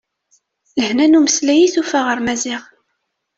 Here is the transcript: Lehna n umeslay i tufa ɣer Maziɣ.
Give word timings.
Lehna 0.79 1.05
n 1.07 1.17
umeslay 1.19 1.61
i 1.65 1.69
tufa 1.73 1.99
ɣer 2.07 2.17
Maziɣ. 2.25 2.63